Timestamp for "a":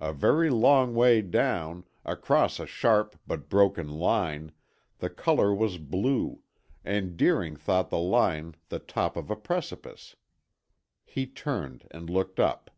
0.00-0.14, 2.58-2.64, 9.30-9.36